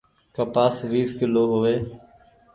ڪپآس 0.35 0.75
ويس 0.91 1.09
ڪلو 1.19 1.43
هووي۔ 1.51 1.75